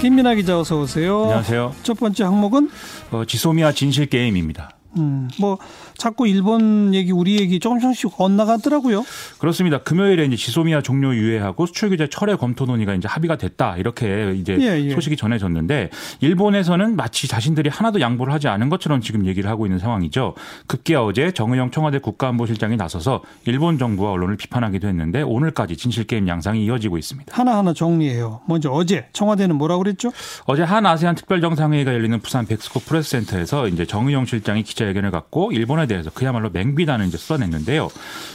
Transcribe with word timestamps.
김민아 0.00 0.34
기자 0.36 0.58
어서 0.60 0.80
오세요. 0.80 1.22
안녕하세요. 1.24 1.74
첫 1.82 1.98
번째 1.98 2.24
항목은 2.24 2.70
어, 3.10 3.24
지소미아 3.24 3.72
진실 3.72 4.06
게임입니다. 4.06 4.70
음, 4.98 5.28
뭐 5.40 5.58
자꾸 5.96 6.26
일본 6.26 6.94
얘기 6.94 7.12
우리 7.12 7.38
얘기 7.40 7.60
조금씩 7.60 8.12
엇나가더라고요. 8.18 9.04
그렇습니다. 9.38 9.78
금요일에 9.78 10.24
이제 10.24 10.36
지소미아 10.36 10.82
종료 10.82 11.14
유예하고 11.14 11.66
수출 11.66 11.90
규제 11.90 12.08
철회 12.08 12.34
검토 12.36 12.66
논의가 12.66 12.94
이제 12.94 13.08
합의가 13.08 13.36
됐다 13.36 13.76
이렇게 13.76 14.34
이제 14.36 14.56
예, 14.60 14.84
예. 14.84 14.90
소식이 14.90 15.16
전해졌는데 15.16 15.90
일본에서는 16.20 16.96
마치 16.96 17.28
자신들이 17.28 17.70
하나도 17.70 18.00
양보를 18.00 18.32
하지 18.32 18.48
않은 18.48 18.68
것처럼 18.68 19.00
지금 19.00 19.26
얘기를 19.26 19.48
하고 19.48 19.66
있는 19.66 19.78
상황이죠. 19.78 20.34
급기야 20.66 21.00
어제 21.00 21.30
정의영 21.30 21.70
청와대 21.70 21.98
국가안보실장이 21.98 22.76
나서서 22.76 23.22
일본 23.46 23.78
정부와 23.78 24.12
언론을 24.12 24.36
비판하기도 24.36 24.88
했는데 24.88 25.22
오늘까지 25.22 25.76
진실 25.76 26.04
게임 26.04 26.28
양상이 26.28 26.64
이어지고 26.64 26.98
있습니다. 26.98 27.36
하나하나 27.36 27.72
정리해요. 27.72 28.40
먼저 28.46 28.70
어제 28.70 29.06
청와대는 29.12 29.56
뭐라고 29.56 29.82
그랬죠? 29.82 30.10
어제 30.46 30.62
한 30.62 30.86
아세안 30.86 31.14
특별 31.14 31.40
정상회의가 31.40 31.94
열리는 31.94 32.18
부산 32.20 32.46
벡스코 32.46 32.80
프레스 32.80 33.10
센터에서 33.10 33.68
이제 33.68 33.84
정의용 33.86 34.24
실장이 34.26 34.62
기자 34.62 34.86
기자회견을 34.88 35.10
갖고 35.10 35.52
일본에 35.52 35.86
대해서 35.86 36.10
그야말로 36.10 36.50
맹비난을 36.50 37.06
이제 37.06 37.16
쏟아냈는데요. 37.16 37.88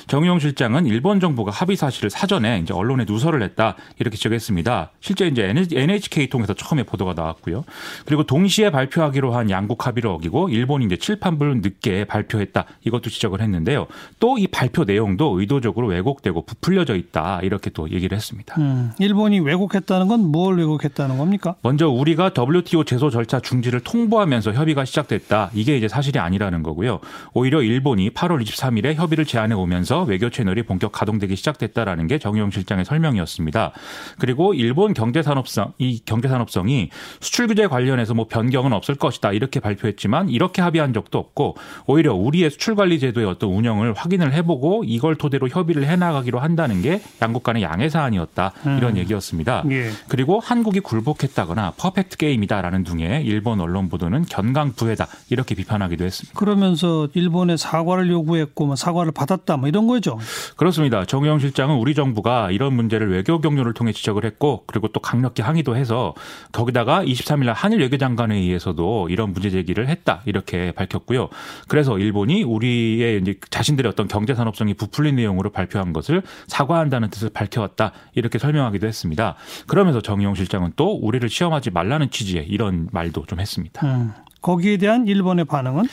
정의용 0.08 0.40
실장은 0.40 0.86
일본 0.86 1.20
정부가 1.20 1.52
합의 1.52 1.76
사실을 1.76 2.10
사전에 2.10 2.60
이제 2.60 2.74
언론에 2.74 3.06
누설을 3.08 3.42
했다 3.44 3.76
이렇게 4.00 4.18
지적했습니다. 4.18 4.92
실제 5.00 5.28
이제 5.28 5.54
NHK 5.74 6.28
통해서 6.30 6.54
처음에 6.54 6.84
보도가 6.84 7.14
나왔고요. 7.14 7.64
그리고 8.06 8.24
동시에 8.24 8.70
발표하기로 8.72 9.34
한 9.34 9.50
양국 9.50 9.86
합의를 9.88 10.10
어기고 10.10 10.50
일본이 10.50 10.86
이제 10.86 10.98
칠팔 10.98 11.41
분 11.41 11.62
늦게 11.62 12.06
발표했다 12.06 12.66
이것도 12.84 13.10
지적을 13.10 13.42
했는데요. 13.42 13.88
또 14.20 14.34
이 14.34 14.48
발표 14.48 14.84
내용도 14.84 15.40
의도적으로 15.40 15.88
왜곡되고 15.88 16.46
부풀려져 16.46 16.96
있다 16.96 17.40
이렇게 17.44 17.70
또 17.70 17.90
얘기를 17.92 18.16
했습니다. 18.18 18.56
음, 18.60 18.92
일본이 19.00 19.40
왜곡했다는 19.40 20.08
건 20.08 20.24
뭘 20.24 20.58
왜곡했다는 20.58 21.18
겁니까? 21.18 21.56
먼저 21.62 21.88
우리가 21.88 22.32
WTO 22.36 22.84
제소 22.84 23.10
절차 23.12 23.40
중지를 23.40 23.82
통보하면서 23.82 24.54
협의가 24.54 24.86
시작됐다 24.86 25.52
이게 25.54 25.78
이제 25.78 25.88
사실이 25.88 26.18
아니라 26.18 26.33
아니라는 26.34 26.64
거고요. 26.64 27.00
오히려 27.34 27.62
일본이 27.62 28.10
8월 28.10 28.44
23일에 28.44 28.96
협의를 28.96 29.26
제안해 29.26 29.56
오면서 29.56 30.04
외교 30.04 30.30
채널이 30.30 30.64
본격 30.64 30.92
가동되기 30.92 31.36
시작됐다라는 31.36 32.08
게 32.08 32.18
정용 32.18 32.52
실장의 32.52 32.86
설명이었습니다. 32.86 33.72
그리고 34.20 34.54
일본 34.54 34.94
경제산업성 34.94 35.74
이 35.78 36.02
경제산업성이 36.06 36.90
수출 37.20 37.48
규제 37.48 37.68
관련해서 37.68 38.14
뭐 38.14 38.28
변경은 38.28 38.74
없을 38.74 38.96
것이다 38.96 39.32
이렇게 39.32 39.60
발표했지만 39.60 40.30
이렇게 40.30 40.62
합의한 40.62 40.94
적도 40.94 41.18
없고 41.18 41.56
오히려 41.86 42.14
우리의 42.14 42.50
수출 42.50 42.76
관리 42.76 43.00
제도의 43.00 43.28
어떤 43.28 43.50
운영을 43.50 43.94
확인을 43.94 44.34
해보고 44.34 44.84
이걸 44.86 45.16
토대로 45.16 45.48
협의를 45.48 45.86
해나가기로 45.86 46.40
한다는 46.40 46.82
게 46.82 47.02
양국 47.22 47.44
간의 47.44 47.64
양해 47.64 47.90
사안이었다 47.90 48.54
이런 48.78 48.94
음. 48.94 48.98
얘기였습니다. 48.98 49.64
예. 49.70 49.90
그리고 50.08 50.40
한국이 50.40 50.80
굴복했다거나 50.80 51.74
퍼펙트 51.78 52.18
게임이다라는 52.18 52.84
등의 52.84 53.26
일본 53.26 53.60
언론 53.60 53.90
보도는 53.90 54.26
견강 54.26 54.74
부회다 54.74 55.08
이렇게 55.30 55.56
비판하기도 55.56 56.04
했습니다. 56.04 56.23
그러면서 56.36 57.08
일본에 57.14 57.58
사과를 57.58 58.10
요구했고 58.10 58.66
뭐 58.66 58.76
사과를 58.76 59.12
받았다 59.12 59.58
뭐 59.58 59.68
이런 59.68 59.88
거죠. 59.88 60.18
그렇습니다. 60.56 61.06
정의용 61.06 61.40
실장은 61.40 61.76
우리 61.76 61.94
정부가 61.94 62.52
이런 62.52 62.74
문제를 62.74 63.12
외교 63.12 63.40
경로를 63.40 63.74
통해 63.74 63.92
지적을 63.92 64.26
했고 64.26 64.64
그리고 64.68 64.88
또 64.90 65.00
강력히 65.00 65.42
항의도 65.42 65.76
해서 65.76 66.14
거기다가 66.52 67.04
23일 67.04 67.46
날 67.46 67.56
한일 67.56 67.80
외교장관에 67.82 68.36
의해서도 68.36 69.10
이런 69.10 69.34
문제 69.34 69.50
제기를 69.50 69.90
했다 69.90 70.22
이렇게 70.26 70.72
밝혔고요. 70.72 71.30
그래서 71.68 71.98
일본이 72.00 72.44
우리의 72.44 73.22
이제 73.22 73.36
자신들의 73.50 73.90
어떤 73.90 74.08
경제 74.08 74.34
산업성이 74.36 74.74
부풀린 74.74 75.16
내용으로 75.16 75.52
발표한 75.52 75.94
것을 75.94 76.24
사과한다는 76.48 77.10
뜻을 77.10 77.30
밝혀왔다 77.30 77.92
이렇게 78.16 78.40
설명하기도 78.40 78.88
했습니다. 78.88 79.36
그러면서 79.68 80.02
정의용 80.02 80.36
실장은 80.36 80.74
또 80.76 80.94
우리를 80.94 81.28
시험하지 81.30 81.72
말라는 81.72 82.10
취지의 82.10 82.48
이런 82.48 82.88
말도 82.92 83.26
좀 83.26 83.40
했습니다. 83.40 83.86
음. 83.86 84.14
거기에 84.44 84.78
대한 84.78 85.08
일본의 85.08 85.46
반응은? 85.46 85.86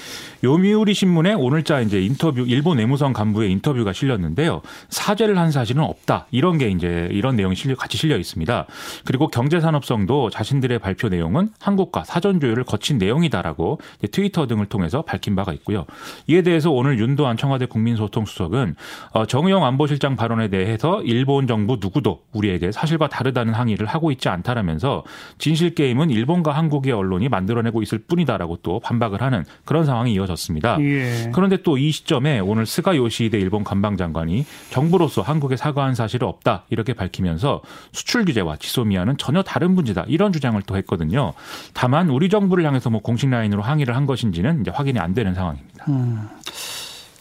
요미우리 0.43 0.93
신문에 0.93 1.35
오늘자 1.35 1.81
이제 1.81 2.03
인터뷰 2.03 2.45
일본 2.47 2.79
외무성 2.79 3.13
간부의 3.13 3.51
인터뷰가 3.53 3.93
실렸는데요. 3.93 4.61
사죄를 4.89 5.39
한 5.39 5.53
사실은 5.53 5.85
없다. 5.85 6.27
이런 6.31 6.59
게 6.59 6.69
이제 6.69 7.09
이런 7.13 7.37
내용이 7.37 7.55
실려 7.55 7.77
같이 7.77 7.97
실려 7.97 8.17
있습니다. 8.19 8.67
그리고 9.05 9.29
경제산업성도 9.29 10.31
자신들의 10.31 10.81
발표 10.81 11.09
내용은 11.09 11.51
한국과 11.61 12.05
사전 12.05 12.41
조율을 12.41 12.65
거친 12.65 12.99
내용이다라고 12.99 13.81
트위터 14.11 14.47
등을 14.49 14.67
통해서 14.67 15.03
밝힌 15.03 15.37
바가 15.37 15.53
있고요. 15.53 15.87
이에 16.27 16.43
대해서 16.43 16.73
오늘 16.73 16.99
윤도한 16.99 17.37
청와대 17.37 17.67
국민소통 17.67 18.25
수석은 18.25 18.75
어, 19.13 19.27
정의용 19.27 19.65
안보실장 19.65 20.17
발언에 20.17 20.49
대해서 20.49 21.03
일본 21.03 21.47
정부 21.47 21.79
누구도 21.81 22.23
우리에게 22.33 22.73
사실과 22.73 23.09
다르다는 23.09 23.55
항의를 23.55 23.87
하고 23.87 24.11
있지 24.11 24.29
않다라면서 24.29 25.05
진실 25.39 25.77
게임은 25.77 26.11
일본과 26.11 26.51
한국의 26.53 26.93
언론이 26.93 27.29
만들어내고 27.29 27.83
있을 27.83 27.99
뿐이다. 27.99 28.40
라고 28.41 28.57
또 28.63 28.81
반박을 28.81 29.21
하는 29.21 29.45
그런 29.67 29.85
상황이 29.85 30.15
이어졌습니다. 30.15 30.81
예. 30.81 31.31
그런데 31.35 31.63
또 31.63 31.77
이 31.77 31.91
시점에 31.93 32.41
오늘 32.41 32.67
스가 32.67 32.97
요시히데 32.97 33.39
일본 33.39 33.65
관방장관이 33.65 34.45
정부로서 34.71 35.23
한국에 35.23 35.57
사과한 35.57 35.95
사실은 35.95 36.27
없다 36.29 36.65
이렇게 36.71 36.93
밝히면서 36.95 37.61
수출 37.93 38.25
규제와 38.25 38.57
지소미아는 38.57 39.17
전혀 39.19 39.43
다른 39.43 39.73
문제다 39.73 40.05
이런 40.09 40.33
주장을 40.33 40.61
또 40.63 40.77
했거든요. 40.77 41.33
다만 41.75 42.11
우리 42.11 42.29
정부를 42.29 42.65
향해서 42.67 42.91
뭐 42.91 43.01
공식 43.01 43.29
라인으로 43.31 43.63
항의를 43.63 43.95
한 43.97 44.07
것인지는 44.07 44.63
이제 44.63 44.71
확인이 44.71 44.99
안 44.99 45.15
되는 45.15 45.35
상황입니다. 45.35 45.85
음. 45.89 46.29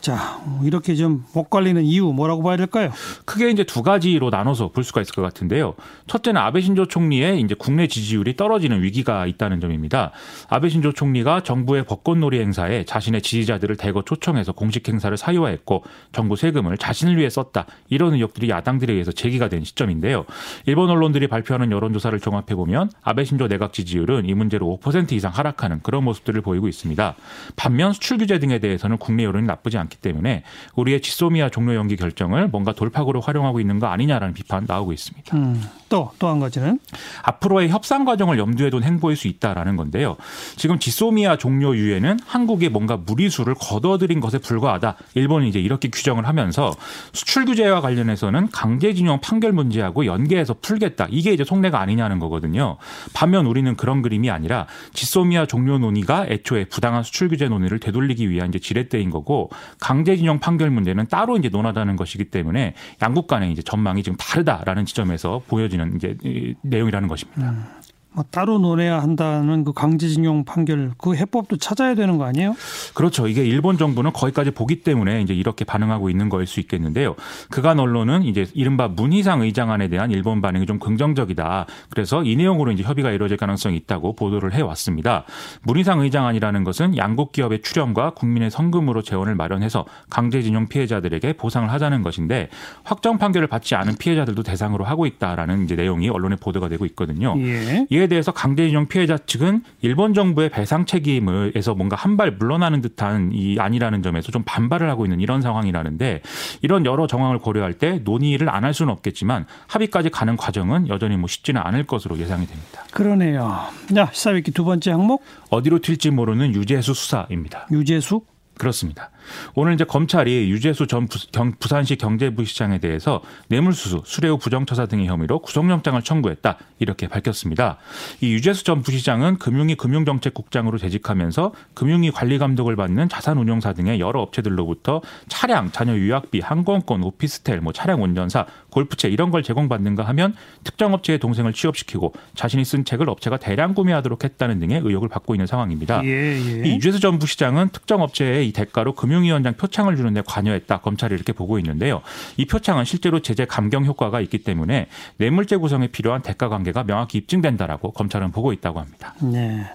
자, 0.09 0.41
이렇게 0.63 0.95
좀못 0.95 1.51
관리는 1.51 1.83
이유 1.83 2.11
뭐라고 2.11 2.41
봐야 2.41 2.57
될까요? 2.57 2.89
크게 3.25 3.51
이제 3.51 3.63
두 3.63 3.83
가지로 3.83 4.31
나눠서 4.31 4.69
볼 4.69 4.83
수가 4.83 5.01
있을 5.01 5.13
것 5.13 5.21
같은데요. 5.21 5.75
첫째는 6.07 6.41
아베 6.41 6.61
신조 6.61 6.87
총리의 6.87 7.41
이제 7.41 7.53
국내 7.53 7.85
지지율이 7.85 8.35
떨어지는 8.35 8.81
위기가 8.81 9.27
있다는 9.27 9.59
점입니다. 9.59 10.11
아베 10.47 10.69
신조 10.69 10.93
총리가 10.93 11.43
정부의 11.43 11.85
벚꽃놀이 11.85 12.39
행사에 12.39 12.85
자신의 12.85 13.21
지지자들을 13.21 13.75
대거 13.75 14.01
초청해서 14.01 14.53
공식 14.53 14.89
행사를 14.89 15.15
사유화했고 15.15 15.83
정부 16.11 16.35
세금을 16.35 16.79
자신을 16.79 17.15
위해 17.15 17.29
썼다. 17.29 17.67
이런 17.89 18.15
의혹들이 18.15 18.49
야당들에 18.49 18.91
의해서 18.91 19.11
제기가 19.11 19.47
된 19.47 19.63
시점인데요. 19.63 20.25
일본 20.65 20.89
언론들이 20.89 21.27
발표하는 21.27 21.71
여론조사를 21.71 22.19
종합해 22.19 22.55
보면 22.55 22.89
아베 23.03 23.25
신조 23.25 23.47
내각 23.47 23.73
지지율은 23.73 24.25
이 24.25 24.33
문제로 24.33 24.79
5% 24.81 25.11
이상 25.11 25.31
하락하는 25.31 25.81
그런 25.83 26.03
모습들을 26.03 26.41
보이고 26.41 26.67
있습니다. 26.67 27.15
반면 27.55 27.93
수출 27.93 28.17
규제 28.17 28.39
등에 28.39 28.57
대해서는 28.57 28.97
국내 28.97 29.23
여론이 29.23 29.45
나쁘지 29.45 29.77
않기 29.77 29.98
때문에 30.01 30.43
우리의 30.75 31.01
지소미아 31.01 31.49
종료 31.49 31.75
연기 31.75 31.95
결정을 31.95 32.47
뭔가 32.47 32.73
돌파구로 32.73 33.21
활용하고 33.21 33.59
있는 33.59 33.79
거 33.79 33.87
아니냐라는 33.87 34.33
비판 34.33 34.65
나오고 34.67 34.93
있습니다. 34.93 35.37
음, 35.37 35.61
또, 35.89 36.11
또 36.17 36.29
한 36.29 36.39
가지는? 36.39 36.79
앞으로의 37.23 37.69
협상 37.69 38.05
과정을 38.05 38.37
염두에 38.37 38.69
둔 38.69 38.83
행보일 38.83 39.17
수 39.17 39.27
있다라는 39.27 39.75
건데요. 39.75 40.15
지금 40.55 40.79
지소미아 40.79 41.37
종료 41.37 41.75
유예는 41.75 42.19
한국의 42.25 42.69
뭔가 42.69 42.97
무리수를 42.97 43.55
거둬들인 43.55 44.19
것에 44.19 44.37
불과하다. 44.37 44.95
일본이 45.15 45.49
이제 45.49 45.59
이렇게 45.59 45.89
규정을 45.89 46.27
하면서 46.27 46.73
수출 47.13 47.45
규제와 47.45 47.81
관련해서는 47.81 48.49
강제징용 48.51 49.21
판결 49.21 49.51
문제하고 49.53 50.05
연계해서 50.05 50.55
풀겠다. 50.61 51.07
이게 51.09 51.33
이제 51.33 51.43
속내가 51.43 51.79
아니냐는 51.79 52.19
거거든요. 52.19 52.77
반면 53.13 53.45
우리는 53.45 53.75
그런 53.75 54.01
그림이 54.01 54.29
아니라 54.29 54.67
지소미아 54.93 55.47
종료 55.47 55.77
논의가 55.79 56.27
애초에 56.29 56.65
부당한 56.65 57.03
수출 57.03 57.29
규제 57.29 57.47
논의를 57.47 57.79
되돌리기 57.79 58.29
위한 58.29 58.49
이제 58.49 58.59
지렛대인 58.59 59.09
거고 59.09 59.49
강제징용 59.79 60.39
판결 60.39 60.69
문제는 60.69 61.07
따로 61.07 61.37
이제 61.37 61.49
논하다는 61.49 61.95
것이기 61.95 62.25
때문에 62.25 62.73
양국 63.01 63.27
간의 63.27 63.51
이제 63.51 63.61
전망이 63.61 64.03
지금 64.03 64.17
다르다라는 64.17 64.85
지점에서 64.85 65.41
보여지는 65.47 65.95
이제 65.95 66.17
내용이라는 66.61 67.07
것입니다. 67.07 67.49
음. 67.49 67.63
뭐 68.11 68.25
따로 68.31 68.57
논해야 68.57 69.01
한다는 69.01 69.63
그 69.63 69.71
강제징용 69.71 70.43
판결 70.43 70.91
그 70.97 71.15
해법도 71.15 71.57
찾아야 71.57 71.93
되는 71.93 72.17
거 72.17 72.25
아니에요? 72.25 72.55
그렇죠. 72.95 73.27
이게 73.27 73.45
일본 73.45 73.77
정부는 73.77 74.13
거기까지 74.13 74.51
보기 74.51 74.81
때문에 74.81 75.21
이제 75.21 75.33
이렇게 75.33 75.63
반응하고 75.63 76.09
있는 76.09 76.27
거일 76.27 76.47
수 76.47 76.59
있겠는데요. 76.59 77.15
그간 77.49 77.79
언론은 77.79 78.23
이제 78.23 78.47
이른바 78.55 78.87
문희상 78.87 79.41
의장안에 79.41 79.89
대한 79.89 80.09
일본 80.09 80.41
반응이 80.41 80.65
좀 80.65 80.79
긍정적이다. 80.79 81.67
그래서 81.91 82.23
이 82.23 82.35
내용으로 82.35 82.71
이제 82.71 82.81
협의가 82.83 83.11
이루어질 83.11 83.37
가능성이 83.37 83.77
있다고 83.77 84.15
보도를 84.15 84.53
해 84.53 84.61
왔습니다. 84.61 85.25
문희상 85.61 85.99
의장안이라는 85.99 86.63
것은 86.63 86.97
양국 86.97 87.31
기업의 87.31 87.61
출연과 87.61 88.11
국민의 88.11 88.49
성금으로 88.49 89.03
재원을 89.03 89.35
마련해서 89.35 89.85
강제징용 90.09 90.67
피해자들에게 90.67 91.33
보상을 91.33 91.71
하자는 91.71 92.01
것인데 92.01 92.49
확정 92.83 93.19
판결을 93.19 93.47
받지 93.47 93.75
않은 93.75 93.97
피해자들도 93.97 94.41
대상으로 94.41 94.83
하고 94.83 95.05
있다라는 95.05 95.65
이제 95.65 95.75
내용이 95.75 96.09
언론에 96.09 96.35
보도가 96.37 96.69
되고 96.69 96.85
있거든요. 96.87 97.35
예. 97.37 97.85
이에 97.99 98.07
대해서 98.07 98.31
강제징용 98.31 98.87
피해자 98.87 99.17
측은 99.17 99.61
일본 99.81 100.13
정부의 100.13 100.49
배상 100.49 100.85
책임에서 100.85 101.75
뭔가 101.75 101.95
한 101.95 102.19
발 102.19 102.31
물러나는 102.31 102.81
듯한 102.81 103.31
이 103.33 103.57
아니라는 103.59 104.03
점에서 104.03 104.31
좀 104.31 104.43
반발을 104.45 104.89
하고 104.89 105.05
있는 105.05 105.21
이런 105.21 105.41
상황이라는데 105.41 106.21
이런 106.61 106.85
여러 106.85 107.07
정황을 107.07 107.39
고려할 107.39 107.73
때 107.73 108.01
논의를 108.03 108.49
안 108.49 108.63
할 108.65 108.73
수는 108.73 108.91
없겠지만 108.91 109.45
합의까지 109.67 110.09
가는 110.09 110.35
과정은 110.35 110.89
여전히 110.89 111.15
뭐 111.15 111.27
쉽지는 111.29 111.61
않을 111.63 111.85
것으로 111.85 112.17
예상이 112.17 112.45
됩니다. 112.45 112.83
그러네요. 112.91 113.67
자, 113.95 114.09
시사위키 114.11 114.51
두 114.51 114.65
번째 114.65 114.91
항목 114.91 115.23
어디로 115.49 115.79
튈지 115.79 116.09
모르는 116.11 116.53
유재수 116.55 116.93
수사입니다. 116.93 117.67
유재수? 117.71 118.21
그렇습니다. 118.59 119.09
오늘 119.55 119.73
이제 119.73 119.85
검찰이 119.85 120.51
유재수 120.51 120.87
전 120.87 121.07
부, 121.07 121.67
산시 121.67 121.95
경제부시장에 121.95 122.79
대해서 122.79 123.21
뇌물수수, 123.47 124.03
수뢰후 124.05 124.37
부정처사 124.37 124.85
등의 124.87 125.07
혐의로 125.07 125.39
구속영장을 125.39 125.99
청구했다 126.01 126.57
이렇게 126.79 127.07
밝혔습니다. 127.07 127.77
이 128.19 128.33
유재수 128.33 128.65
전 128.65 128.81
부시장은 128.81 129.37
금융위 129.37 129.75
금융정책국장으로 129.75 130.77
재직하면서 130.77 131.53
금융위 131.73 132.11
관리 132.11 132.37
감독을 132.37 132.75
받는 132.75 133.07
자산운용사 133.07 133.73
등의 133.73 134.01
여러 134.01 134.21
업체들로부터 134.21 135.01
차량, 135.29 135.71
자녀 135.71 135.95
유학비, 135.95 136.41
항공권, 136.41 137.01
오피스텔, 137.03 137.61
뭐 137.61 137.71
차량 137.71 138.03
운전사, 138.03 138.45
골프채 138.69 139.09
이런 139.09 139.31
걸 139.31 139.43
제공받는가 139.43 140.03
하면 140.03 140.35
특정 140.63 140.93
업체의 140.93 141.19
동생을 141.19 141.53
취업시키고 141.53 142.13
자신이 142.35 142.65
쓴 142.65 142.85
책을 142.85 143.09
업체가 143.09 143.37
대량 143.37 143.73
구매하도록 143.73 144.23
했다는 144.23 144.59
등의 144.59 144.81
의혹을 144.83 145.09
받고 145.09 145.35
있는 145.35 145.47
상황입니다. 145.47 146.03
예, 146.05 146.09
예. 146.09 146.67
이 146.67 146.75
유재수 146.75 146.99
전 146.99 147.19
부시장은 147.19 147.69
특정 147.69 148.01
업체에 148.01 148.43
이 148.43 148.51
대가로 148.51 148.93
금융위원장 148.95 149.53
표창을 149.55 149.95
주는 149.95 150.13
데 150.13 150.21
관여했다. 150.25 150.79
검찰이 150.79 151.13
이렇게 151.13 151.33
보고 151.33 151.57
있는데요. 151.59 152.01
이 152.37 152.45
표창은 152.45 152.85
실제로 152.85 153.21
제재 153.21 153.45
감경 153.45 153.85
효과가 153.85 154.21
있기 154.21 154.39
때문에 154.39 154.87
뇌물죄 155.17 155.57
구성에 155.57 155.87
필요한 155.87 156.21
대가 156.21 156.49
관계가 156.49 156.83
명확히 156.83 157.17
입증된다라고 157.17 157.91
검찰은 157.91 158.31
보고 158.31 158.53
있다고 158.53 158.79
합니다. 158.79 159.15
네. 159.21 159.65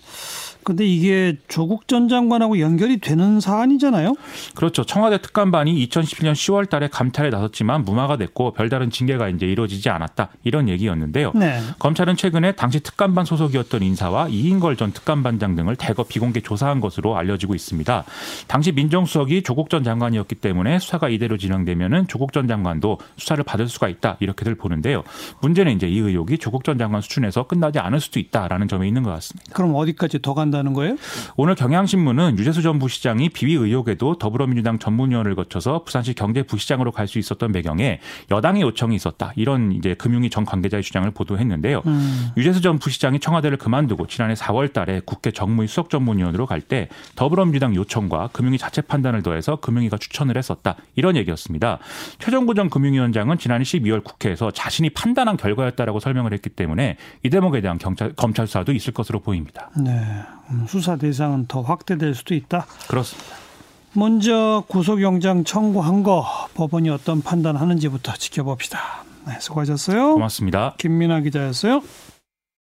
근데 0.64 0.86
이게 0.86 1.36
조국 1.48 1.86
전 1.88 2.08
장관하고 2.08 2.58
연결이 2.58 2.98
되는 2.98 3.40
사안이잖아요. 3.40 4.14
그렇죠. 4.54 4.84
청와대 4.84 5.18
특감반이 5.20 5.86
2017년 5.86 6.32
10월 6.32 6.68
달에 6.68 6.88
감찰에 6.88 7.30
나섰지만 7.30 7.84
무마가 7.84 8.16
됐고 8.16 8.52
별다른 8.52 8.90
징계가 8.90 9.28
이제 9.28 9.46
이루어지지 9.46 9.90
않았다. 9.90 10.30
이런 10.42 10.68
얘기였는데요. 10.68 11.32
네. 11.34 11.60
검찰은 11.78 12.16
최근에 12.16 12.52
당시 12.52 12.80
특감반 12.80 13.24
소속이었던 13.24 13.82
인사와 13.82 14.28
이인걸 14.28 14.76
전 14.76 14.92
특감반장 14.92 15.54
등을 15.56 15.76
대거 15.76 16.04
비공개 16.04 16.40
조사한 16.40 16.80
것으로 16.80 17.16
알려지고 17.16 17.54
있습니다. 17.54 18.04
당시 18.46 18.72
민정수석이 18.72 19.42
조국 19.42 19.68
전 19.68 19.84
장관이었기 19.84 20.36
때문에 20.36 20.78
수사가 20.78 21.08
이대로 21.08 21.36
진행되면은 21.36 22.08
조국 22.08 22.32
전 22.32 22.48
장관도 22.48 22.98
수사를 23.16 23.42
받을 23.44 23.68
수가 23.68 23.88
있다. 23.88 24.16
이렇게들 24.20 24.54
보는데요. 24.54 25.02
문제는 25.42 25.76
이제 25.76 25.88
이 25.88 25.98
의혹이 25.98 26.38
조국 26.38 26.64
전 26.64 26.78
장관 26.78 27.02
수준에서 27.02 27.46
끝나지 27.46 27.78
않을 27.78 28.00
수도 28.00 28.18
있다라는 28.18 28.68
점에 28.68 28.88
있는 28.88 29.02
것 29.02 29.10
같습니다. 29.10 29.52
그럼 29.52 29.74
어디까지 29.74 30.22
더 30.22 30.34
간다? 30.34 30.53
한다는 30.54 30.72
거예요? 30.72 30.96
오늘 31.36 31.54
경향신문은 31.56 32.38
유재수 32.38 32.62
전 32.62 32.78
부시장이 32.78 33.30
비위 33.30 33.54
의혹에도 33.54 34.16
더불어민주당 34.18 34.78
전문위원을 34.78 35.34
거쳐서 35.34 35.82
부산시 35.84 36.14
경제부시장으로 36.14 36.92
갈 36.92 37.04
수 37.04 37.18
있었던 37.18 37.52
배경에 37.52 38.00
여당의 38.30 38.62
요청이 38.62 38.96
있었다. 38.96 39.32
이런 39.36 39.72
이제 39.72 39.92
금융위 39.92 40.30
전 40.30 40.46
관계자의 40.46 40.82
주장을 40.82 41.08
보도했는데요. 41.10 41.82
음. 41.84 42.28
유재수 42.38 42.62
전 42.62 42.78
부시장이 42.78 43.20
청와대를 43.20 43.58
그만두고 43.58 44.06
지난해 44.06 44.32
4월 44.32 44.72
달에 44.72 45.02
국회 45.04 45.30
정무위 45.30 45.66
수석 45.68 45.90
전문위원으로 45.90 46.46
갈 46.46 46.62
때 46.62 46.88
더불어민주당 47.14 47.74
요청과 47.74 48.30
금융위 48.32 48.56
자체 48.56 48.80
판단을 48.80 49.22
더해서 49.22 49.56
금융위가 49.56 49.98
추천을 49.98 50.38
했었다. 50.38 50.76
이런 50.94 51.14
얘기였습니다. 51.16 51.78
최종구 52.18 52.54
전 52.54 52.70
금융위원장은 52.70 53.36
지난해 53.36 53.64
12월 53.64 54.02
국회에서 54.02 54.50
자신이 54.50 54.88
판단한 54.90 55.36
결과였다라고 55.36 56.00
설명을 56.00 56.32
했기 56.32 56.48
때문에 56.48 56.96
이 57.22 57.28
대목에 57.28 57.60
대한 57.60 57.76
경찰, 57.76 58.14
검찰 58.14 58.46
수사도 58.46 58.72
있을 58.72 58.94
것으로 58.94 59.20
보입니다. 59.20 59.68
네. 59.76 60.00
음, 60.50 60.66
수사 60.68 60.96
대상은 60.96 61.46
더 61.46 61.60
확대될 61.62 62.14
수도 62.14 62.34
있다. 62.34 62.66
그렇습니다. 62.88 63.36
먼저 63.92 64.64
구속영장 64.68 65.44
청구한 65.44 66.02
거 66.02 66.26
법원이 66.54 66.90
어떤 66.90 67.22
판단하는지부터 67.22 68.14
지켜봅시다. 68.14 69.04
네, 69.26 69.36
수고하셨어요. 69.40 70.14
고맙습니다. 70.14 70.74
김민아 70.78 71.20
기자였어요. 71.20 71.82